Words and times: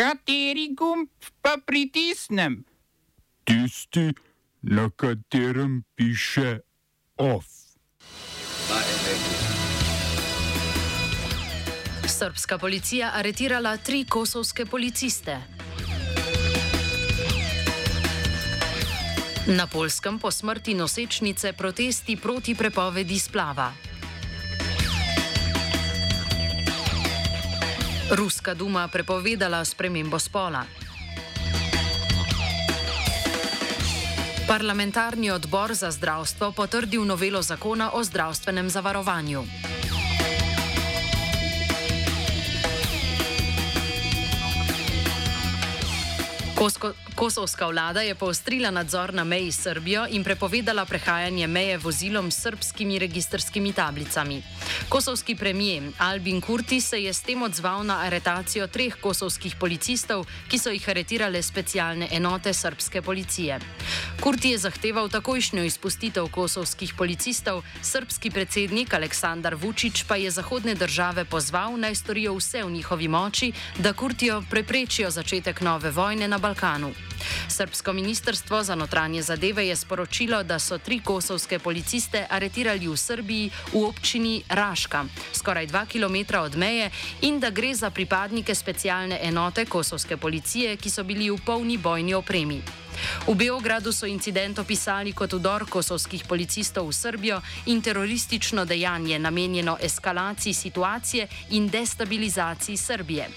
Kateri 0.00 0.70
gumb 0.72 1.08
pa 1.44 1.58
pritisnem? 1.66 2.64
Tisti, 3.44 4.14
na 4.62 4.88
katerem 4.96 5.82
piše 5.94 6.60
OF. 7.16 7.44
Srpska 12.08 12.58
policija 12.58 13.10
aretirala 13.14 13.76
tri 13.76 14.04
kosovske 14.08 14.66
policiste. 14.66 15.36
Na 19.46 19.66
polskem 19.66 20.18
po 20.18 20.30
smrti 20.30 20.74
nosečnice 20.74 21.52
protesti 21.52 22.16
proti 22.16 22.54
prepovedi 22.54 23.18
splava. 23.18 23.72
Ruska 28.10 28.54
duma 28.54 28.88
prepovedala 28.88 29.64
spremembo 29.64 30.18
spola. 30.18 30.66
Parlamentarni 34.48 35.30
odbor 35.30 35.74
za 35.74 35.90
zdravstvo 35.90 36.52
potrdil 36.52 37.04
novelo 37.06 37.42
zakona 37.42 37.90
o 37.94 38.02
zdravstvenem 38.04 38.70
zavarovanju. 38.70 39.44
Kosovska 47.20 47.66
vlada 47.66 48.00
je 48.00 48.14
poostrila 48.14 48.70
nadzor 48.70 49.14
na 49.14 49.24
meji 49.24 49.52
s 49.52 49.62
Srbijo 49.62 50.06
in 50.10 50.24
prepovedala 50.24 50.84
prehajanje 50.84 51.46
meje 51.46 51.76
vozilom 51.78 52.30
s 52.30 52.40
srbskimi 52.40 52.98
registrskimi 52.98 53.72
tablicami. 53.72 54.42
Kosovski 54.88 55.36
premijer 55.36 55.82
Albin 55.98 56.40
Kurti 56.40 56.80
se 56.80 57.02
je 57.02 57.12
s 57.12 57.20
tem 57.20 57.42
odzval 57.42 57.84
na 57.84 57.98
aretacijo 58.00 58.66
treh 58.66 58.96
kosovskih 59.00 59.56
policistov, 59.60 60.24
ki 60.48 60.58
so 60.58 60.72
jih 60.72 60.88
aretirale 60.88 61.42
specialne 61.42 62.08
enote 62.10 62.54
srpske 62.54 63.02
policije. 63.02 63.60
Kurti 64.20 64.50
je 64.50 64.58
zahteval 64.58 65.08
takojšnjo 65.08 65.64
izpustitev 65.64 66.28
kosovskih 66.32 66.94
policistov, 66.94 67.62
srpski 67.82 68.30
predsednik 68.30 68.94
Aleksandar 68.94 69.54
Vučić 69.54 70.04
pa 70.08 70.16
je 70.16 70.30
zahodne 70.30 70.74
države 70.74 71.24
pozval 71.24 71.76
naj 71.76 71.94
storijo 71.94 72.34
vse 72.34 72.64
v 72.64 72.70
njihovi 72.70 73.08
moči, 73.08 73.52
da 73.78 73.92
Kurtijo 73.92 74.42
preprečijo 74.50 75.10
začetek 75.10 75.60
nove 75.60 75.90
vojne 75.90 76.28
na 76.28 76.38
Balkanu. 76.38 77.09
Srpsko 77.48 77.92
ministrstvo 77.92 78.62
za 78.62 78.74
notranje 78.74 79.22
zadeve 79.22 79.66
je 79.68 79.76
sporočilo, 79.76 80.42
da 80.42 80.58
so 80.58 80.78
tri 80.78 81.00
kosovske 81.04 81.58
policiste 81.58 82.26
aretirali 82.30 82.88
v 82.88 82.96
Srbiji 82.96 83.50
v 83.72 83.84
občini 83.84 84.42
Raška, 84.48 85.04
skoraj 85.32 85.66
dva 85.66 85.86
km 85.86 86.38
od 86.42 86.56
meje, 86.56 86.90
in 87.20 87.40
da 87.40 87.50
gre 87.50 87.74
za 87.74 87.90
pripadnike 87.90 88.54
specialne 88.54 89.18
enote 89.22 89.64
kosovske 89.64 90.16
policije, 90.16 90.76
ki 90.76 90.90
so 90.90 91.04
bili 91.04 91.30
v 91.30 91.38
polni 91.46 91.78
bojni 91.78 92.14
opremi. 92.14 92.79
V 93.26 93.34
Beogradu 93.34 93.92
so 93.92 94.06
incident 94.06 94.58
opisali 94.58 95.12
kot 95.12 95.32
udor 95.32 95.66
kosovskih 95.70 96.24
policistov 96.24 96.88
v 96.88 96.92
Srbijo 96.92 97.40
in 97.66 97.82
teroristično 97.82 98.64
dejanje 98.64 99.18
namenjeno 99.18 99.76
eskalaciji 99.80 100.54
situacije 100.54 101.28
in 101.50 101.68
destabilizaciji 101.68 102.76
Srbije. 102.76 103.28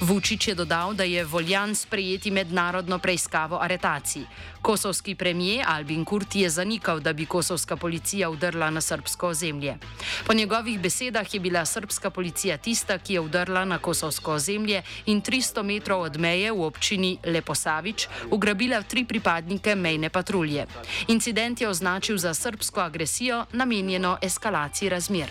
Vučić 0.00 0.48
je 0.48 0.54
dodal, 0.54 0.94
da 0.94 1.04
je 1.04 1.24
voljan 1.24 1.74
sprejeti 1.74 2.30
mednarodno 2.30 2.98
preiskavo 2.98 3.58
aretacij. 3.60 4.22
Kosovski 4.62 5.14
premijer 5.14 5.64
Albin 5.68 6.04
Kurti 6.04 6.40
je 6.40 6.50
zanikal, 6.50 7.00
da 7.00 7.12
bi 7.12 7.26
kosovska 7.26 7.76
policija 7.76 8.30
udrla 8.30 8.70
na 8.70 8.80
srbsko 8.80 9.28
ozemlje. 9.28 9.76
Po 10.26 10.34
njegovih 10.34 10.80
besedah 10.80 11.34
je 11.34 11.40
bila 11.40 11.64
srbska 11.64 12.10
policija 12.10 12.56
tista, 12.56 12.98
ki 12.98 13.14
je 13.14 13.20
udrla 13.20 13.64
na 13.64 13.78
kosovsko 13.78 14.32
ozemlje 14.32 14.82
in 15.06 15.22
300 15.22 15.62
metrov 15.62 16.00
od 16.00 16.16
meje 16.16 16.52
v 16.52 16.62
občini 16.62 17.18
Leposavič 17.24 18.08
ugrabila 18.30 18.82
tri 18.94 19.04
pripadnike 19.04 19.74
mejne 19.74 20.08
patrulje. 20.10 20.66
Incident 21.08 21.60
je 21.60 21.68
označil 21.68 22.18
za 22.18 22.34
srbsko 22.34 22.80
agresijo, 22.80 23.44
namenjeno 23.52 24.18
eskalaciji 24.22 24.88
razmer. 24.88 25.30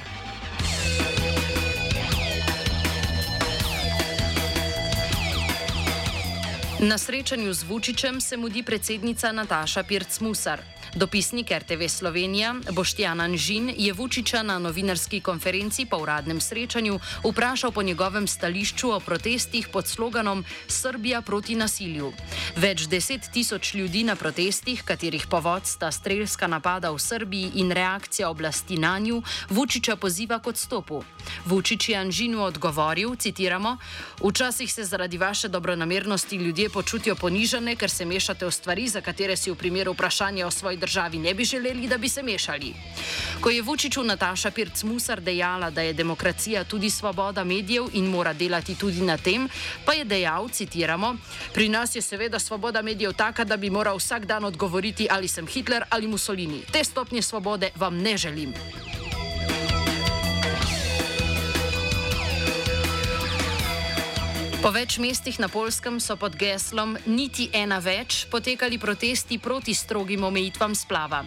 Na 6.80 6.98
srečanju 6.98 7.54
z 7.54 7.64
Vučićem 7.64 8.22
se 8.22 8.38
mudi 8.38 8.64
predsednica 8.64 9.32
Nataša 9.32 9.84
Pirc-Musar. 9.84 10.60
Dopisnik 10.96 11.52
RTV 11.52 11.88
Slovenija 11.88 12.56
Boštjan 12.72 13.22
Anžin 13.22 13.74
je 13.78 13.94
Vučiča 13.94 14.44
na 14.44 14.60
novinarski 14.60 15.22
konferenci 15.22 15.86
po 15.86 15.98
uradnem 15.98 16.42
srečanju 16.42 17.00
vprašal 17.24 17.72
po 17.72 17.84
njegovem 17.84 18.28
stališču 18.28 18.92
o 18.92 19.00
protestih 19.00 19.68
pod 19.68 19.88
sloganom 19.88 20.46
Srbija 20.68 21.22
proti 21.22 21.56
nasilju. 21.56 22.14
Več 22.56 22.86
deset 22.88 23.22
tisoč 23.34 23.74
ljudi 23.74 24.04
na 24.04 24.16
protestih, 24.16 24.84
katerih 24.86 25.26
povod 25.28 25.66
sta 25.66 25.92
strelska 25.92 26.48
napada 26.48 26.92
v 26.92 27.00
Srbiji 27.00 27.52
in 27.56 27.72
reakcija 27.72 28.30
oblasti 28.30 28.78
na 28.78 29.00
nju, 29.00 29.24
Vučiča 29.50 29.96
poziva 29.96 30.40
k 30.40 30.48
odstopu. 30.48 31.04
Vučič 31.46 31.90
je 31.90 31.98
Anžinu 31.98 32.44
odgovoril, 32.44 33.16
citiramo: 33.16 33.78
Včasih 34.22 34.74
se 34.74 34.84
zaradi 34.84 35.18
vaše 35.18 35.48
dobronamernosti 35.48 36.36
ljudje 36.36 36.70
počutijo 36.70 37.16
ponižane, 37.16 37.76
ker 37.76 37.90
se 37.90 38.06
mešate 38.06 38.46
v 38.46 38.52
stvari, 38.52 38.88
za 38.88 39.02
katere 39.02 39.38
si 39.38 39.52
v 39.52 39.56
primeru 39.56 39.94
vprašanja 39.94 40.48
o 40.48 40.52
svoji 40.52 40.83
državi 40.84 41.18
ne 41.18 41.34
bi 41.34 41.46
želeli, 41.46 41.88
da 41.88 41.98
bi 41.98 42.10
se 42.10 42.24
mešali. 42.24 42.74
Ko 43.42 43.50
je 43.50 43.62
Vučiću 43.62 44.04
Nataša 44.04 44.52
Pirc-Musar 44.52 45.20
dejala, 45.20 45.70
da 45.70 45.82
je 45.82 45.94
demokracija 45.94 46.64
tudi 46.64 46.90
svoboda 46.90 47.44
medijev 47.44 47.88
in 47.94 48.06
mora 48.06 48.34
delati 48.34 48.76
tudi 48.76 49.02
na 49.02 49.18
tem, 49.18 49.48
pa 49.86 49.94
je 49.94 50.06
dejal, 50.06 50.50
citiramo: 50.50 51.16
Pri 51.54 51.70
nas 51.70 51.96
je 51.96 52.02
seveda 52.02 52.40
svoboda 52.40 52.82
medijev 52.82 53.14
taka, 53.14 53.44
da 53.44 53.58
bi 53.58 53.70
moral 53.70 53.98
vsak 53.98 54.26
dan 54.26 54.46
odgovoriti, 54.46 55.08
ali 55.12 55.28
sem 55.28 55.48
Hitler 55.48 55.84
ali 55.90 56.08
Mussolini. 56.08 56.62
Te 56.72 56.84
stopnje 56.84 57.22
svobode 57.22 57.72
vam 57.76 57.98
ne 57.98 58.18
želim. 58.18 58.54
Po 64.64 64.70
več 64.72 64.96
mestih 64.96 65.36
na 65.44 65.50
Polskem 65.52 65.98
so 66.00 66.16
pod 66.16 66.38
geslom 66.40 66.94
Niti 67.04 67.50
ena 67.52 67.82
več 67.84 68.22
potekali 68.32 68.78
protesti 68.80 69.36
proti 69.36 69.74
strogim 69.76 70.24
omejitvam 70.24 70.72
splava. 70.72 71.20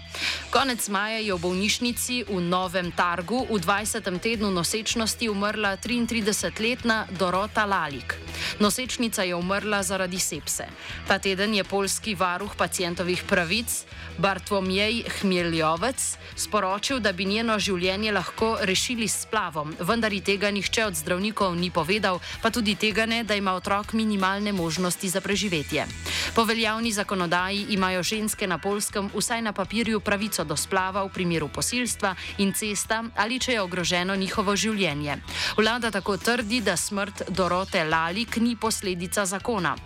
Konec 0.49 0.87
maja 0.89 1.19
je 1.21 1.37
v 1.37 1.43
bolnišnici 1.43 2.17
v 2.31 2.41
Novem 2.41 2.89
Targu 2.97 3.43
v 3.45 3.61
20. 3.61 4.09
tednu 4.25 4.49
nosečnosti 4.49 5.29
umrla 5.29 5.75
33-letna 5.77 7.13
Dorota 7.13 7.69
Lalik. 7.69 8.17
Nosečnica 8.57 9.21
je 9.29 9.37
umrla 9.37 9.83
zaradi 9.85 10.17
sepse. 10.17 10.65
Ta 11.05 11.21
teden 11.21 11.53
je 11.53 11.65
polski 11.65 12.17
varuh 12.17 12.57
pacijentovih 12.57 13.21
pravic 13.29 13.85
Bartlomiej 14.17 15.05
Hmeljovec 15.21 16.17
sporočil, 16.37 17.05
da 17.05 17.13
bi 17.13 17.29
njeno 17.29 17.59
življenje 17.61 18.13
lahko 18.17 18.57
rešili 18.65 19.09
s 19.09 19.27
splavom, 19.27 19.77
vendar 19.81 20.13
ji 20.13 20.23
tega 20.25 20.49
nihče 20.51 20.87
od 20.89 20.97
zdravnikov 20.97 21.53
ni 21.57 21.69
povedal, 21.71 22.21
pa 22.41 22.49
tudi 22.49 22.79
tega 22.81 23.05
ne, 23.05 23.26
da 23.27 23.35
ima 23.35 23.53
otrok 23.55 23.93
minimalne 23.93 24.53
možnosti 24.53 25.09
za 25.09 25.21
preživetje. 25.21 25.87
Po 26.35 26.45
veljavni 26.45 26.93
zakonodaji 26.93 27.67
imajo 27.71 28.03
ženske 28.03 28.47
na 28.47 28.59
polskem 28.59 29.11
vsaj 29.15 29.43
na 29.43 29.53
papirju 29.53 30.01
pravico 30.01 30.45
do 30.45 30.57
splava 30.57 31.03
v 31.05 31.13
primeru 31.13 31.49
posilstva 31.49 32.15
in 32.39 32.53
cesta 32.53 33.05
ali 33.17 33.39
če 33.39 33.53
je 33.53 33.61
ogroženo 33.61 34.17
njihovo 34.17 34.57
življenje. 34.57 35.17
Vlada 35.57 35.91
tako 35.91 36.17
trdi, 36.17 36.61
da 36.61 36.77
smrt 36.77 37.23
Dorote 37.29 37.85
Lalik 37.85 38.37
ni 38.37 38.57
posledica 38.57 39.25
zakona. 39.27 39.77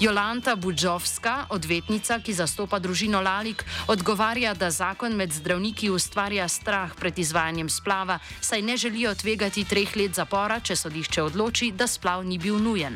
Jolanta 0.00 0.56
Budžovska, 0.56 1.46
odvetnica, 1.50 2.20
ki 2.24 2.32
zastopa 2.32 2.78
družino 2.78 3.20
Lalik, 3.20 3.64
odgovarja, 3.86 4.54
da 4.54 4.70
zakon 4.70 5.16
med 5.16 5.32
zdravniki 5.32 5.90
ustvarja 5.90 6.48
strah 6.48 6.94
pred 6.96 7.18
izvajanjem 7.18 7.68
splava, 7.68 8.18
saj 8.40 8.62
ne 8.62 8.76
želijo 8.76 9.14
tvegati 9.14 9.64
treh 9.64 9.96
let 9.96 10.14
zapora, 10.14 10.60
če 10.60 10.76
sodišče 10.76 11.22
odloči, 11.22 11.72
da 11.72 11.86
splav 11.86 12.24
ni 12.24 12.38
bil 12.38 12.56
nujen. 12.56 12.87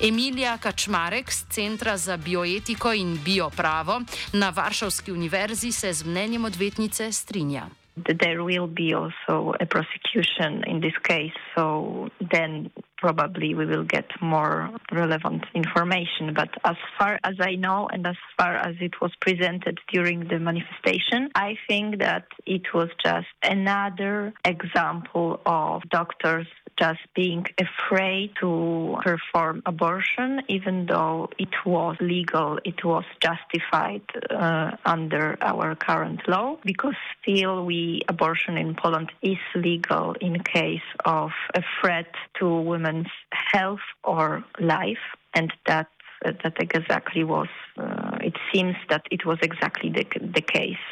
Emilija 0.00 0.58
Kačmarek 0.58 1.32
z 1.32 1.44
Centra 1.50 1.96
za 1.96 2.16
bioetiko 2.16 2.92
in 2.92 3.18
biopravo 3.24 4.00
na 4.32 4.50
Varšavski 4.50 5.12
univerzi 5.12 5.72
se 5.72 5.92
z 5.92 6.04
mnenjem 6.04 6.44
odvetnice 6.44 7.12
strinja. 7.12 7.68
There 8.06 8.42
will 8.44 8.66
be 8.66 8.94
also 8.94 9.52
a 9.60 9.66
prosecution 9.66 10.64
in 10.66 10.80
this 10.80 10.96
case, 11.02 11.34
so 11.54 12.08
then 12.30 12.70
probably 12.96 13.54
we 13.54 13.66
will 13.66 13.84
get 13.84 14.06
more 14.20 14.70
relevant 14.92 15.44
information. 15.54 16.32
But 16.34 16.50
as 16.64 16.76
far 16.98 17.18
as 17.24 17.34
I 17.40 17.56
know, 17.56 17.88
and 17.92 18.06
as 18.06 18.16
far 18.38 18.54
as 18.54 18.76
it 18.80 19.00
was 19.00 19.12
presented 19.20 19.80
during 19.92 20.28
the 20.28 20.38
manifestation, 20.38 21.30
I 21.34 21.56
think 21.68 21.98
that 21.98 22.26
it 22.46 22.72
was 22.72 22.88
just 23.04 23.28
another 23.42 24.32
example 24.44 25.40
of 25.44 25.82
doctors 25.90 26.46
just 26.80 27.00
being 27.14 27.44
afraid 27.58 28.30
to 28.40 28.96
perform 29.02 29.62
abortion, 29.66 30.42
even 30.48 30.86
though 30.86 31.28
it 31.38 31.54
was 31.66 31.96
legal, 32.00 32.58
it 32.64 32.84
was 32.84 33.04
justified 33.20 34.02
uh, 34.30 34.70
under 34.84 35.36
our 35.42 35.74
current 35.74 36.20
law, 36.28 36.56
because 36.64 36.94
still 37.20 37.64
we 37.64 38.02
abortion 38.08 38.56
in 38.56 38.74
Poland 38.74 39.10
is 39.22 39.42
legal 39.54 40.14
in 40.20 40.42
case 40.42 40.88
of 41.04 41.30
a 41.54 41.62
threat 41.80 42.12
to 42.38 42.46
women's 42.72 43.12
health 43.52 43.86
or 44.04 44.44
life. 44.58 45.04
and 45.34 45.52
that 45.66 45.88
that 46.22 46.56
exactly 46.58 47.24
was. 47.24 47.48
Uh, 47.78 48.18
it 48.20 48.36
seems 48.52 48.76
that 48.90 49.06
it 49.10 49.24
was 49.24 49.38
exactly 49.42 49.90
the 49.90 50.04
the 50.20 50.42
case 50.42 50.86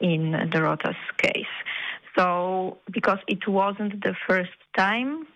in 0.00 0.30
the 0.30 0.58
Rotas 0.66 0.96
case. 1.18 1.54
So 2.18 2.78
because 2.90 3.18
it 3.28 3.46
wasn't 3.46 4.02
the 4.02 4.14
first 4.26 4.50
time 4.76 5.26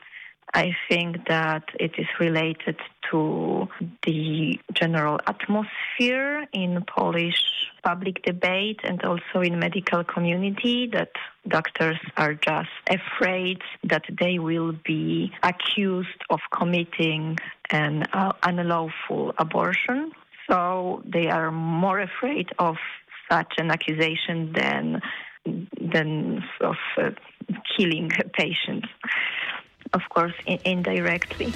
I 0.55 0.77
think 0.89 1.29
that 1.29 1.65
it 1.81 1.93
is 1.97 2.07
related 2.21 2.77
to 3.11 3.69
the 4.05 4.61
general 4.75 5.19
atmosphere 5.27 6.47
in 6.53 6.85
Polish 6.85 7.43
public 7.83 8.23
debate 8.23 8.81
and 8.85 9.03
also 9.03 9.41
in 9.43 9.59
medical 9.59 10.05
community 10.05 10.91
that 10.93 11.11
doctors 11.49 11.97
are 12.19 12.35
just 12.35 12.69
afraid 12.89 13.61
that 13.85 14.03
they 14.21 14.39
will 14.39 14.73
be 14.85 15.33
accused 15.43 16.23
of 16.29 16.41
committing 16.53 17.39
an 17.71 18.05
uh, 18.13 18.33
unlawful 18.43 19.33
abortion. 19.39 20.13
So 20.51 21.03
they 21.07 21.29
are 21.29 21.51
more 21.51 22.01
afraid 22.01 22.51
of 22.59 22.77
such 23.31 23.55
an 23.57 23.71
accusation 23.71 24.53
than 24.53 25.01
than 25.93 26.43
of 26.61 26.77
uh, 26.99 27.11
killing 27.77 28.11
patients. 28.33 28.89
of 29.93 30.03
course, 30.09 30.35
in 30.47 30.59
indirectly. 30.65 31.53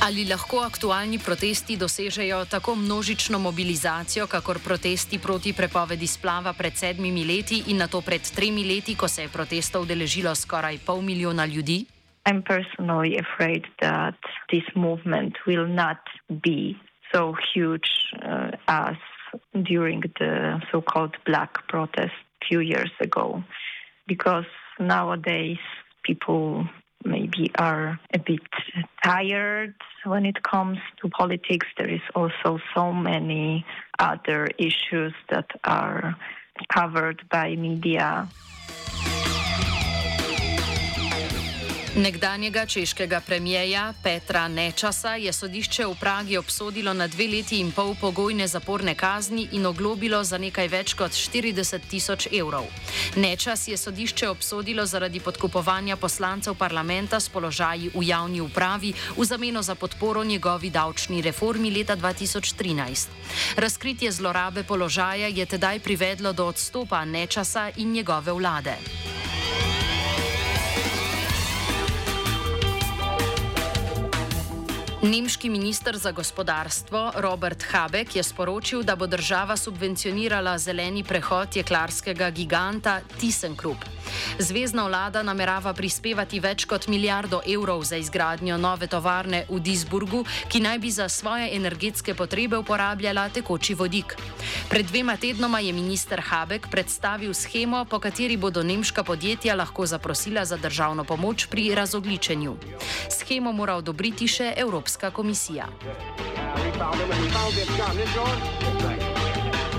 Ali 0.00 0.24
lahko 0.24 0.64
aktualni 0.64 1.18
protesti 1.18 1.76
dosežejo 1.76 2.44
tako 2.48 2.74
množično 2.74 3.38
mobilizacijo, 3.38 4.26
kakor 4.26 4.58
protesti 4.64 5.18
proti 5.18 5.52
prepovedi 5.52 6.06
splava 6.06 6.52
pred 6.52 6.72
sedmimi 6.72 7.24
leti 7.24 7.62
in 7.68 7.76
na 7.76 7.86
to 7.86 8.00
pred 8.00 8.24
tremi 8.36 8.64
leti, 8.64 8.96
ko 8.96 9.08
se 9.08 9.22
je 9.22 9.28
protestov 9.28 9.84
deležilo 9.86 10.34
skoraj 10.34 10.78
pol 10.86 11.02
milijona 11.02 11.44
ljudi? 11.44 11.84
I'm 12.24 12.42
personally 12.42 13.16
afraid 13.20 13.64
that 13.80 14.16
this 14.48 14.64
movement 14.74 15.36
will 15.46 15.68
not 15.68 16.00
be 16.28 16.76
so 17.12 17.34
huge 17.52 17.90
uh, 18.24 18.56
as 18.66 18.96
during 19.64 20.00
the 20.18 20.60
so 20.70 20.80
called 20.80 21.16
black 21.26 21.66
protest 21.68 22.12
a 22.42 22.46
few 22.48 22.60
years 22.60 22.90
ago. 23.00 23.42
Because 24.06 24.44
nowadays 24.78 25.58
people 26.02 26.66
maybe 27.04 27.50
are 27.58 27.98
a 28.12 28.18
bit 28.18 28.40
tired 29.02 29.74
when 30.04 30.26
it 30.26 30.42
comes 30.42 30.78
to 31.00 31.08
politics. 31.08 31.66
There 31.78 31.88
is 31.88 32.00
also 32.14 32.58
so 32.74 32.92
many 32.92 33.64
other 33.98 34.48
issues 34.58 35.14
that 35.30 35.50
are 35.64 36.16
covered 36.72 37.22
by 37.30 37.56
media. 37.56 38.30
Nekdanjega 41.96 42.66
češkega 42.66 43.20
premijeja 43.20 43.94
Petra 44.02 44.48
Nečasa 44.48 45.14
je 45.14 45.32
sodišče 45.32 45.86
v 45.86 45.94
Pragi 46.00 46.36
obsodilo 46.38 46.94
na 46.94 47.06
dve 47.10 47.26
leti 47.26 47.58
in 47.58 47.72
pol 47.72 47.96
pogojne 48.00 48.46
zaporne 48.46 48.94
kazni 48.94 49.48
in 49.52 49.66
oglobilo 49.66 50.22
za 50.24 50.38
nekaj 50.38 50.68
več 50.68 50.94
kot 50.94 51.10
40 51.10 51.90
tisoč 51.90 52.28
evrov. 52.30 52.70
Nečas 53.16 53.68
je 53.68 53.76
sodišče 53.76 54.28
obsodilo 54.28 54.86
zaradi 54.86 55.20
podkupovanja 55.20 55.96
poslancev 55.96 56.54
parlamenta 56.54 57.20
s 57.20 57.28
položaji 57.28 57.90
v 57.94 58.06
javni 58.06 58.40
upravi 58.40 58.94
v 59.16 59.24
zameno 59.24 59.62
za 59.62 59.74
podporo 59.74 60.24
njegovi 60.24 60.70
davčni 60.70 61.22
reformi 61.22 61.70
leta 61.70 61.96
2013. 61.96 63.08
Razkritje 63.56 64.12
zlorabe 64.12 64.62
položaja 64.62 65.26
je 65.26 65.46
tedaj 65.46 65.80
privedlo 65.80 66.32
do 66.32 66.46
odstopa 66.46 67.04
Nečasa 67.04 67.70
in 67.76 67.92
njegove 67.92 68.32
vlade. 68.32 68.78
Nemški 75.02 75.48
minister 75.48 75.96
za 75.96 76.12
gospodarstvo 76.12 77.12
Robert 77.16 77.62
Habeck 77.62 78.16
je 78.16 78.22
sporočil, 78.22 78.82
da 78.82 78.96
bo 78.96 79.06
država 79.06 79.56
subvencionirala 79.56 80.58
zeleni 80.58 81.04
prehod 81.04 81.56
jeklarskega 81.56 82.30
giganta 82.30 83.00
ThyssenKrupp. 83.20 83.80
Zvezdna 84.38 84.84
vlada 84.86 85.22
namerava 85.22 85.72
prispevati 85.72 86.40
več 86.40 86.66
kot 86.68 86.88
milijardo 86.88 87.40
evrov 87.48 87.84
za 87.84 87.96
izgradnjo 87.96 88.58
nove 88.58 88.86
tovarne 88.86 89.46
v 89.48 89.60
Duisburgu, 89.60 90.24
ki 90.48 90.60
naj 90.60 90.78
bi 90.78 90.90
za 90.90 91.08
svoje 91.08 91.48
energetske 91.56 92.14
potrebe 92.14 92.58
uporabljala 92.58 93.28
tekoči 93.28 93.74
vodik. 93.74 94.16
Pred 94.68 94.86
dvema 94.86 95.16
tednoma 95.16 95.60
je 95.60 95.72
minister 95.72 96.20
Habek 96.20 96.68
predstavil 96.68 97.34
schemo, 97.34 97.84
po 97.84 97.98
kateri 97.98 98.36
bodo 98.36 98.62
nemška 98.62 99.04
podjetja 99.04 99.54
lahko 99.54 99.86
zaprosila 99.86 100.44
za 100.44 100.56
državno 100.56 101.04
pomoč 101.04 101.46
pri 101.46 101.74
razogličenju. 101.74 102.56
Schemo 103.08 103.52
mora 103.52 103.80
odobriti 103.80 104.28
še 104.28 104.52
Evropska 104.56 104.89
komisija. 105.10 105.66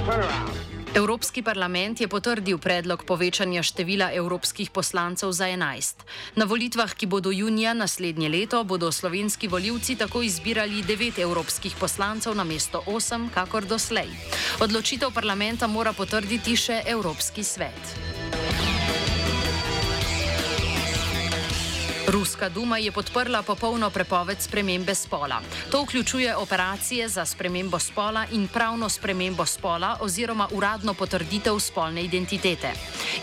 Turn 0.06 0.24
around. 0.24 0.72
Evropski 0.92 1.40
parlament 1.40 2.02
je 2.02 2.08
potrdil 2.12 2.58
predlog 2.60 3.06
povečanja 3.08 3.64
števila 3.64 4.10
evropskih 4.12 4.70
poslancev 4.76 5.32
za 5.32 5.48
11. 5.48 6.04
Na 6.36 6.44
volitvah, 6.46 6.92
ki 6.94 7.08
bodo 7.08 7.32
junija 7.32 7.72
naslednje 7.74 8.30
leto, 8.30 8.64
bodo 8.64 8.92
slovenski 8.92 9.48
voljivci 9.48 9.96
tako 9.96 10.22
izbirali 10.22 10.84
9 10.84 11.22
evropskih 11.22 11.76
poslancev 11.80 12.36
na 12.36 12.44
mesto 12.44 12.84
8, 12.88 13.30
kakor 13.32 13.66
doslej. 13.66 14.12
Odločitev 14.60 15.16
parlamenta 15.16 15.68
mora 15.68 15.94
potrditi 15.94 16.60
še 16.60 16.84
Evropski 16.86 17.44
svet. 17.44 18.11
Ruska 22.12 22.50
duma 22.50 22.78
je 22.78 22.92
podprla 22.92 23.42
popolno 23.42 23.90
prepoved 23.90 24.42
spremembe 24.42 24.96
spola. 24.96 25.42
To 25.72 25.84
vključuje 25.84 26.36
operacije 26.36 27.10
za 27.10 27.26
spremembo 27.26 27.80
spola 27.80 28.26
in 28.32 28.48
pravno 28.48 28.90
spremembo 28.90 29.46
spola 29.46 29.98
oziroma 30.02 30.48
uradno 30.52 30.94
potrditev 30.94 31.60
spolne 31.60 32.04
identitete. 32.04 32.74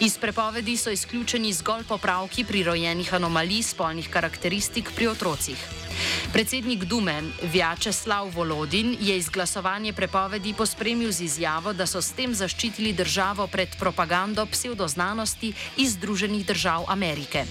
Iz 0.00 0.18
prepovedi 0.18 0.76
so 0.76 0.90
izključeni 0.90 1.52
zgolj 1.52 1.84
popravki 1.84 2.44
prirojenih 2.44 3.14
anomalij 3.14 3.62
spolnih 3.62 4.08
karakteristik 4.10 4.90
pri 4.96 5.06
otrocih. 5.06 5.87
Predsednik 6.32 6.84
Dume 6.84 7.22
Vjačeslav 7.42 8.28
Volodin 8.34 8.96
je 9.00 9.16
izglasovanje 9.16 9.92
prepovedi 9.92 10.54
pospremil 10.54 11.12
z 11.12 11.20
izjavo, 11.20 11.72
da 11.72 11.86
so 11.86 12.02
s 12.02 12.12
tem 12.12 12.34
zaščitili 12.34 12.92
državo 12.92 13.46
pred 13.46 13.68
propagando 13.78 14.46
pseudoznanosti 14.46 15.52
iz 15.76 15.92
Združenih 15.96 16.46
držav 16.46 16.84
Amerike. 16.88 17.44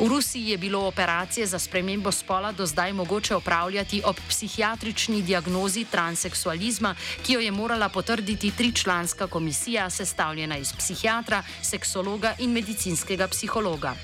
V 0.00 0.08
Rusiji 0.08 0.48
je 0.48 0.58
bilo 0.58 0.86
operacije 0.86 1.46
za 1.46 1.58
spremembo 1.58 2.12
spola 2.12 2.52
do 2.52 2.66
zdaj 2.66 2.92
mogoče 2.92 3.34
opravljati 3.34 4.02
ob 4.04 4.16
psihiatrični 4.28 5.22
diagnozi 5.22 5.84
transseksualizma, 5.84 6.94
ki 7.22 7.32
jo 7.32 7.40
je 7.40 7.50
morala 7.50 7.88
potrditi 7.88 8.50
tričlanska 8.50 9.26
komisija, 9.26 9.90
sestavljena 9.90 10.56
iz 10.56 10.72
psihiatra, 10.72 11.42
seksologa 11.62 12.34
in 12.38 12.52
medicinskega 12.52 13.28
psihologa. 13.28 13.94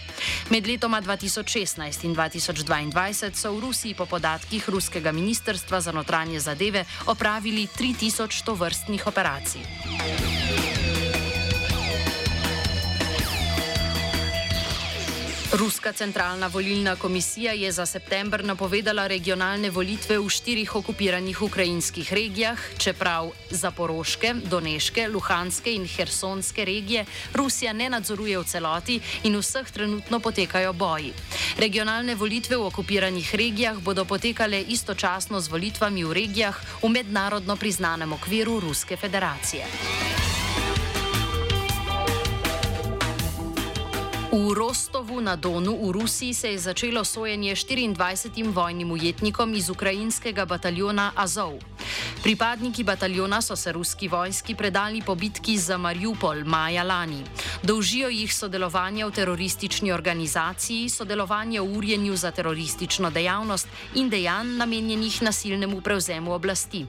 Med 0.51 0.67
letoma 0.67 1.01
2016 1.03 2.05
in 2.05 2.15
2022 2.15 3.35
so 3.35 3.53
v 3.53 3.61
Rusiji 3.61 3.80
Rusiji 3.81 3.97
po 3.97 4.05
podatkih 4.05 4.69
ruskega 4.69 5.09
ministrstva 5.13 5.81
za 5.81 5.93
notranje 5.93 6.41
zadeve 6.41 6.85
opravili 7.07 7.65
3000 7.67 8.45
tovrstnih 8.45 9.07
operacij. 9.07 9.61
Ruska 15.53 15.93
centralna 15.93 16.47
volilna 16.47 16.97
komisija 16.97 17.53
je 17.53 17.73
za 17.73 17.87
september 17.87 18.45
napovedala 18.45 19.07
regionalne 19.07 19.71
volitve 19.71 20.19
v 20.19 20.29
štirih 20.29 20.77
okupiranih 20.77 21.43
ukrajinskih 21.43 22.13
regijah, 22.13 22.59
čeprav 22.79 23.33
Zaporoške, 23.51 24.35
Doneške, 24.45 25.09
Luhanske 25.09 25.75
in 25.75 25.89
Hersonske 25.89 26.65
regije 26.65 27.05
Rusija 27.35 27.73
ne 27.73 27.91
nadzoruje 27.91 28.39
v 28.39 28.45
celoti 28.45 29.01
in 29.23 29.35
v 29.35 29.43
vseh 29.43 29.71
trenutno 29.71 30.21
potekajo 30.21 30.73
boji. 30.73 31.13
Regionalne 31.59 32.15
volitve 32.15 32.57
v 32.57 32.71
okupiranih 32.71 33.35
regijah 33.35 33.83
bodo 33.83 34.05
potekale 34.05 34.63
istočasno 34.63 35.41
z 35.41 35.49
volitvami 35.49 36.05
v 36.05 36.13
regijah 36.13 36.63
v 36.83 36.89
mednarodno 36.89 37.57
priznanem 37.57 38.13
okviru 38.13 38.61
Ruske 38.61 38.97
federacije. 38.97 40.30
V 44.31 44.55
Rostovu 44.55 45.19
na 45.19 45.35
Donu 45.35 45.75
v 45.75 45.91
Rusiji 45.91 46.35
se 46.35 46.49
je 46.55 46.59
začelo 46.59 47.05
sojenje 47.05 47.55
24 47.55 48.55
vojnim 48.55 48.91
ujetnikom 48.91 49.55
iz 49.55 49.71
ukrajinskega 49.71 50.47
bataljona 50.47 51.11
Azov. 51.17 51.59
Pripadniki 52.23 52.85
bataljona 52.85 53.43
so 53.43 53.57
se 53.57 53.73
ruski 53.73 54.09
vojski 54.09 54.55
predali 54.55 55.03
po 55.03 55.15
bitki 55.15 55.59
za 55.59 55.79
Mariupol 55.79 56.45
maja 56.45 56.83
lani. 56.83 57.25
Dolžijo 57.63 58.09
jih 58.09 58.35
sodelovanje 58.35 59.05
v 59.05 59.11
teroristični 59.11 59.93
organizaciji, 59.93 60.89
sodelovanje 60.89 61.61
v 61.61 61.79
urjenju 61.79 62.17
za 62.17 62.31
teroristično 62.31 63.11
dejavnost 63.11 63.69
in 63.95 64.09
dejanj 64.11 64.57
namenjenih 64.57 65.23
nasilnemu 65.23 65.81
prevzemu 65.81 66.33
oblasti. 66.33 66.87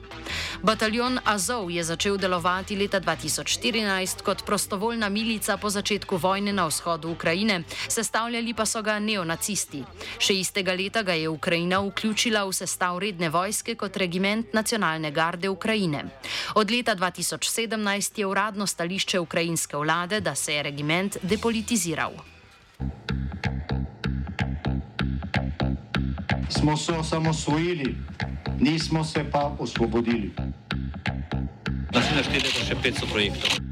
Bataljon 0.62 1.18
Azov 1.24 1.70
je 1.70 1.84
začel 1.84 2.16
delovati 2.16 2.76
leta 2.76 3.00
2014 3.00 4.22
kot 4.22 4.46
prostovoljna 4.46 5.08
milica 5.08 5.56
po 5.56 5.70
začetku 5.70 6.16
vojne 6.16 6.52
na 6.52 6.66
vzhodu 6.66 7.10
Ukrajine. 7.10 7.31
Ukrajine, 7.32 7.62
sestavljali 7.88 8.52
pa 8.54 8.66
so 8.66 8.82
ga 8.84 8.98
neonacisti. 9.00 9.78
Še 10.20 10.34
istega 10.36 10.74
leta 10.76 11.00
ga 11.02 11.14
je 11.16 11.30
Ukrajina 11.32 11.78
vključila 11.80 12.42
v 12.44 12.52
sestav 12.52 12.98
redne 13.00 13.30
vojske 13.32 13.72
kot 13.74 13.96
regiment 13.96 14.52
nacionalne 14.52 15.10
garde 15.10 15.48
Ukrajine. 15.48 16.04
Od 16.60 16.70
leta 16.70 16.92
2017 16.94 18.20
je 18.20 18.26
uradno 18.26 18.66
stališče 18.66 19.20
ukrajinske 19.24 19.80
vlade, 19.80 20.20
da 20.20 20.34
se 20.34 20.54
je 20.54 20.62
regiment 20.62 21.16
depolitiziral. 21.22 22.12
Smo 26.50 26.76
se 26.76 26.92
osamosvojili, 26.92 27.96
nismo 28.60 29.04
se 29.04 29.24
pa 29.24 29.56
osvobodili. 29.58 30.34
Da 31.92 32.02
si 32.02 32.12
naštejete 32.12 32.68
še 32.68 32.76
500 32.76 33.08
projektov. 33.08 33.71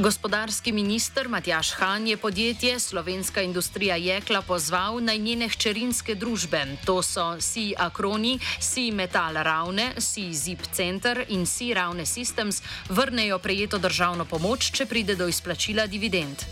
Gospodarski 0.00 0.72
minister 0.72 1.28
Matjaš 1.28 1.70
Han 1.70 2.06
je 2.06 2.16
podjetje 2.16 2.78
Slovenska 2.80 3.42
industrija 3.42 3.96
jekla 3.96 4.42
pozval 4.42 5.04
naj 5.04 5.18
njene 5.18 5.48
hčerinske 5.48 6.14
družbe, 6.14 6.64
to 6.84 7.02
so 7.02 7.40
Si 7.40 7.74
Akroni, 7.78 8.38
Si 8.60 8.90
Metal 8.90 9.34
Ravne, 9.34 9.92
Si 9.98 10.34
Zip 10.34 10.60
Center 10.72 11.24
in 11.28 11.46
Si 11.46 11.74
Ravne 11.74 12.06
Systems, 12.06 12.62
vrnejo 12.88 13.38
prejeto 13.38 13.78
državno 13.78 14.24
pomoč, 14.24 14.70
če 14.72 14.86
pride 14.86 15.16
do 15.16 15.28
izplačila 15.28 15.86
dividend. 15.86 16.44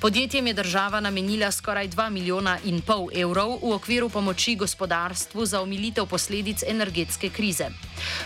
Podjetjem 0.00 0.46
je 0.46 0.54
država 0.54 1.00
namenila 1.00 1.52
skoraj 1.52 1.88
2 1.88 2.10
milijona 2.10 2.58
in 2.64 2.80
pol 2.80 3.08
evrov 3.14 3.58
v 3.62 3.72
okviru 3.74 4.08
pomoči 4.08 4.56
gospodarstvu 4.56 5.46
za 5.46 5.60
omilitev 5.60 6.06
posledic 6.06 6.62
energetske 6.66 7.30
krize. 7.30 7.70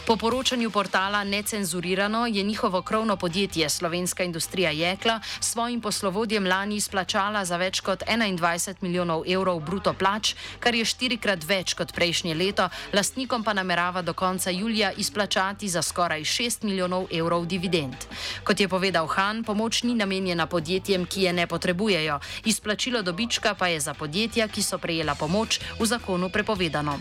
Po 0.07 0.17
poročanju 0.17 0.71
portala 0.71 1.25
Necenzurirano 1.25 2.27
je 2.27 2.43
njihovo 2.43 2.83
krovno 2.83 3.17
podjetje 3.17 3.69
Slovenska 3.69 4.25
industrija 4.25 4.62
jekla 4.71 5.21
svojim 5.41 5.81
poslovodjem 5.81 6.47
lani 6.47 6.77
izplačala 6.77 7.45
za 7.45 7.57
več 7.57 7.81
kot 7.81 8.03
21 8.07 8.75
milijonov 8.81 9.25
evrov 9.27 9.61
bruto 9.61 9.93
plač, 9.93 10.35
kar 10.61 10.75
je 10.75 10.85
štirikrat 10.85 11.45
več 11.45 11.75
kot 11.75 11.93
prejšnje 11.93 12.35
leto, 12.35 12.69
lastnikom 12.93 13.45
pa 13.45 13.53
namerava 13.53 14.03
do 14.03 14.15
konca 14.15 14.51
julija 14.51 14.93
izplačati 14.93 15.69
za 15.69 15.83
skoraj 15.83 16.21
6 16.25 16.65
milijonov 16.65 17.07
evrov 17.11 17.47
dividend. 17.47 17.97
Kot 18.45 18.61
je 18.61 18.69
povedal 18.69 19.07
Han, 19.07 19.45
pomoč 19.45 19.83
ni 19.83 19.95
namenjena 19.95 20.47
podjetjem, 20.47 21.07
ki 21.07 21.23
je 21.23 21.33
ne 21.33 21.47
potrebujejo, 21.47 22.21
izplačilo 22.45 23.03
dobička 23.03 23.55
pa 23.55 23.69
je 23.69 23.81
za 23.81 23.95
podjetja, 23.95 24.49
ki 24.49 24.63
so 24.63 24.79
prejela 24.79 25.15
pomoč, 25.15 25.61
v 25.79 25.87
zakonu 25.87 26.29
prepovedano. 26.29 26.99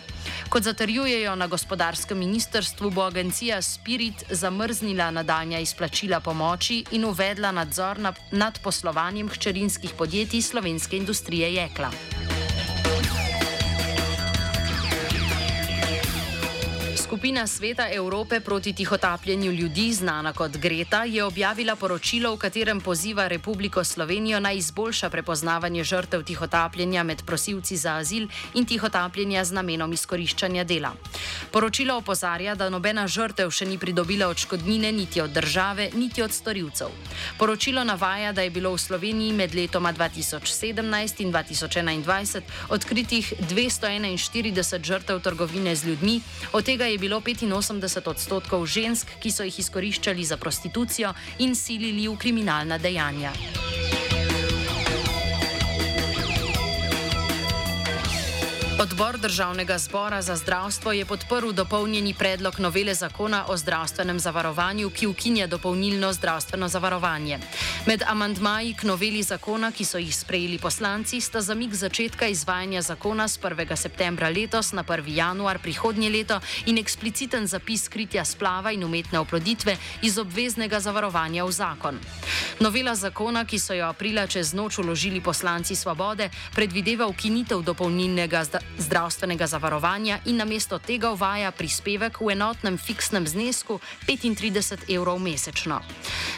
Kot 0.49 0.63
zatrjujejo 0.63 1.35
na 1.35 1.47
gospodarskem 1.47 2.17
ministrstvu, 2.17 2.89
bo 2.89 3.01
agencija 3.01 3.61
Spirit 3.61 4.23
zamrznila 4.29 5.11
nadaljnja 5.11 5.59
izplačila 5.59 6.19
pomoči 6.19 6.83
in 6.91 7.05
uvedla 7.05 7.50
nadzor 7.51 7.99
nad 8.31 8.59
poslovanjem 8.63 9.29
hčerinskih 9.29 9.93
podjetij 9.97 10.41
slovenske 10.41 10.97
industrije 10.97 11.53
jekla. 11.53 11.91
Skupina 17.11 17.47
Sveta 17.47 17.89
Evrope 17.91 18.39
proti 18.39 18.73
tihotapljenju 18.73 19.51
ljudi, 19.51 19.93
znana 19.93 20.33
kot 20.33 20.51
Greta, 20.57 21.03
je 21.03 21.23
objavila 21.23 21.75
poročilo, 21.75 22.31
v 22.35 22.37
katerem 22.37 22.81
poziva 22.81 23.27
Republiko 23.27 23.83
Slovenijo 23.83 24.39
naj 24.39 24.57
izboljša 24.57 25.09
prepoznavanje 25.09 25.83
žrtev 25.83 26.23
tihotapljenja 26.23 27.03
med 27.03 27.23
prosilci 27.25 27.77
za 27.77 27.97
azil 27.97 28.27
in 28.53 28.65
tihotapljenja 28.65 29.43
z 29.43 29.51
namenom 29.53 29.93
izkoriščanja 29.93 30.63
dela. 30.63 30.93
Poročilo 31.51 31.97
opozarja, 31.97 32.55
da 32.55 32.69
nobena 32.71 33.03
žrtev 33.11 33.49
še 33.51 33.65
ni 33.67 33.75
pridobila 33.77 34.29
odškodnine 34.31 34.91
niti 34.95 35.21
od 35.21 35.33
države, 35.35 35.89
niti 35.93 36.23
od 36.23 36.31
storilcev. 36.31 36.93
Poročilo 37.37 37.83
navaja, 37.83 38.31
da 38.31 38.45
je 38.45 38.53
bilo 38.55 38.71
v 38.71 38.79
Sloveniji 38.79 39.33
med 39.35 39.55
letoma 39.55 39.91
2017 39.93 41.21
in 41.25 41.33
2021 41.33 42.41
odkritih 42.69 43.33
241 43.51 44.79
žrtev 44.83 45.19
trgovine 45.19 45.75
z 45.75 45.91
ljudmi, 45.91 46.21
od 46.53 46.63
tega 46.63 46.87
je 46.87 46.97
bilo 46.97 47.19
85 47.19 48.07
odstotkov 48.07 48.65
žensk, 48.65 49.11
ki 49.19 49.31
so 49.31 49.43
jih 49.43 49.59
izkoriščali 49.59 50.23
za 50.23 50.37
prostitucijo 50.37 51.11
in 51.39 51.55
silili 51.55 52.07
v 52.07 52.15
kriminalna 52.15 52.77
dejanja. 52.77 53.35
Odbor 58.81 59.17
Državnega 59.17 59.77
zbora 59.77 60.21
za 60.21 60.35
zdravstvo 60.35 60.91
je 60.91 61.05
podprl 61.05 61.51
dopolnjeni 61.51 62.13
predlog 62.13 62.59
novele 62.59 62.93
zakona 62.93 63.45
o 63.47 63.57
zdravstvenem 63.57 64.19
zavarovanju, 64.19 64.89
ki 64.89 65.07
ukinja 65.07 65.47
dopolnilno 65.47 66.13
zdravstveno 66.13 66.67
zavarovanje. 66.67 67.39
Med 67.85 68.01
amantmaji 68.07 68.73
k 68.73 68.83
noveli 68.83 69.23
zakona, 69.23 69.71
ki 69.71 69.85
so 69.85 69.97
jih 69.97 70.15
sprejeli 70.15 70.57
poslanci, 70.57 71.21
sta 71.21 71.41
zamik 71.41 71.73
začetka 71.73 72.27
izvajanja 72.27 72.81
zakona 72.81 73.27
z 73.27 73.39
1. 73.39 73.75
septembra 73.75 74.29
letos 74.29 74.73
na 74.73 74.83
1. 74.83 75.03
januar 75.07 75.59
prihodnje 75.59 76.09
leto 76.09 76.39
in 76.65 76.77
ekspliciten 76.77 77.47
zapis 77.47 77.85
skritja 77.85 78.25
splava 78.25 78.71
in 78.71 78.83
umetne 78.83 79.19
oploditve 79.19 79.77
iz 80.01 80.17
obveznega 80.17 80.79
zavarovanja 80.79 81.45
v 81.45 81.51
zakon. 81.51 81.99
Novela 82.59 82.95
zakona, 82.95 83.45
ki 83.45 83.59
so 83.59 83.73
jo 83.73 83.85
aprila 83.85 84.27
čez 84.27 84.53
noč 84.53 84.77
uložili 84.77 85.21
poslanci 85.21 85.75
Svobode, 85.75 86.29
predvideva 86.55 87.05
ukinitev 87.05 87.61
dopolnilnega 87.61 88.43
zdravstvenega 88.43 88.70
zdravstvenega 88.77 89.47
zavarovanja 89.47 90.19
in 90.25 90.37
namesto 90.37 90.79
tega 90.79 91.11
uvaja 91.11 91.51
prispevek 91.51 92.21
v 92.21 92.31
enotnem 92.31 92.77
fiksnem 92.77 93.27
znesku 93.27 93.79
35 94.07 94.89
evrov 94.89 95.19
mesečno. 95.19 95.81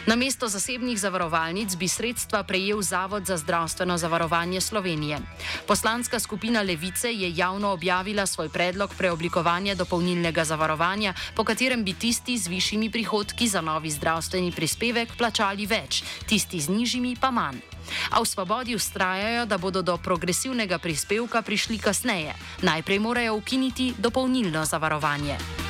Namesto 0.06 0.48
zasebnih 0.48 0.98
zavarovalnic 1.00 1.76
bi 1.76 1.88
sredstva 1.88 2.42
prejel 2.42 2.82
Zavod 2.82 3.26
za 3.26 3.36
zdravstveno 3.36 3.98
zavarovanje 3.98 4.60
Slovenije. 4.60 5.18
Poslanska 5.66 6.20
skupina 6.20 6.62
Levice 6.62 7.12
je 7.12 7.36
javno 7.36 7.72
objavila 7.72 8.26
svoj 8.26 8.48
predlog 8.48 8.94
preoblikovanja 8.98 9.74
dopolnilnega 9.74 10.44
zavarovanja, 10.44 11.14
po 11.36 11.44
katerem 11.44 11.84
bi 11.84 11.92
tisti 11.92 12.38
z 12.38 12.48
višjimi 12.48 12.90
prihodki 12.90 13.48
za 13.48 13.60
novi 13.60 13.90
zdravstveni 13.90 14.52
prispevek 14.52 15.16
plačali 15.18 15.66
več, 15.66 16.04
tisti 16.26 16.60
z 16.60 16.68
nižjimi 16.68 17.16
pa 17.20 17.30
manj. 17.30 17.73
A 18.10 18.20
v 18.20 18.26
svobodi 18.26 18.74
ustrajajo, 18.74 19.46
da 19.46 19.58
bodo 19.58 19.82
do 19.82 19.96
progresivnega 19.96 20.78
prispevka 20.78 21.42
prišli 21.42 21.78
kasneje. 21.78 22.34
Najprej 22.62 22.98
morajo 22.98 23.36
ukiniti 23.36 23.94
dopolnilno 23.98 24.64
zavarovanje. 24.64 25.63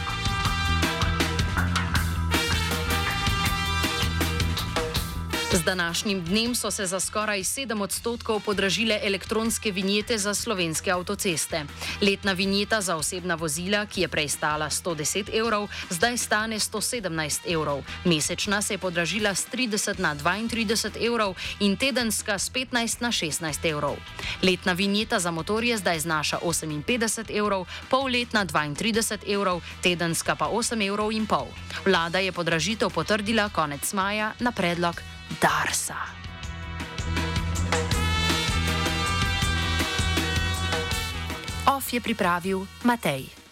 Z 5.54 5.62
današnjim 5.62 6.24
dnem 6.24 6.54
so 6.54 6.70
se 6.70 6.86
za 6.86 7.00
skoraj 7.00 7.38
7 7.38 7.82
odstotkov 7.82 8.40
podražile 8.40 9.00
elektronske 9.02 9.70
vinjete 9.70 10.18
za 10.18 10.34
slovenske 10.34 10.90
avtoceste. 10.90 11.64
Letna 12.02 12.32
vinjeta 12.32 12.80
za 12.80 12.96
osebna 12.96 13.34
vozila, 13.34 13.86
ki 13.86 14.00
je 14.00 14.08
prej 14.08 14.28
stala 14.28 14.70
110 14.70 15.38
evrov, 15.38 15.68
zdaj 15.90 16.18
stane 16.18 16.58
117 16.58 17.54
evrov. 17.54 17.82
Mesečna 18.04 18.62
se 18.62 18.74
je 18.74 18.78
podražila 18.78 19.34
z 19.34 19.46
30 19.52 19.98
na 19.98 20.16
32 20.16 21.06
evrov 21.06 21.34
in 21.60 21.76
tedenska 21.76 22.38
z 22.38 22.50
15 22.50 23.00
na 23.00 23.08
16 23.08 23.70
evrov. 23.70 23.96
Letna 24.42 24.72
vinjeta 24.72 25.18
za 25.18 25.30
motorje 25.30 25.76
zdaj 25.76 25.98
znaša 26.00 26.38
58 26.38 27.38
evrov, 27.38 27.66
polletna 27.90 28.46
32 28.46 29.34
evrov, 29.34 29.62
tedenska 29.82 30.34
pa 30.34 30.46
8 30.46 30.88
evrov 30.88 31.12
in 31.12 31.26
pol. 31.26 31.46
Vlada 31.86 32.18
je 32.18 32.32
podražitev 32.32 32.90
potrdila 32.90 33.48
konec 33.48 33.92
maja 33.92 34.32
na 34.40 34.52
predlog. 34.52 35.13
Darsa. 35.40 35.98
Of 41.64 41.92
je 41.92 42.00
pripravil 42.00 42.66
Matej. 42.84 43.43